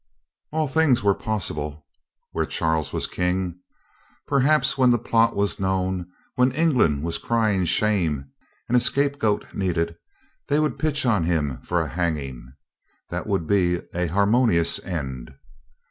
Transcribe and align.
All 0.51 0.67
things 0.67 1.03
were 1.03 1.13
possible 1.13 1.85
where 2.31 2.47
Charles 2.47 2.91
was 2.91 3.05
King. 3.05 3.59
Perhaps 4.25 4.75
when 4.75 4.89
the 4.89 4.97
plot 4.97 5.35
was 5.35 5.59
known, 5.59 6.07
when 6.33 6.51
England 6.53 7.03
was 7.03 7.19
cry 7.19 7.53
ing 7.53 7.65
shame 7.65 8.31
and 8.67 8.75
a 8.75 8.79
scapegoat 8.79 9.53
needed, 9.53 9.95
they 10.47 10.59
would 10.59 10.79
pitch 10.79 11.05
on 11.05 11.25
him 11.25 11.59
for 11.61 11.79
a 11.81 11.87
hanging. 11.87 12.51
That 13.09 13.27
would 13.27 13.45
be 13.45 13.79
a 13.93 14.07
harmonious 14.07 14.83
end. 14.83 15.35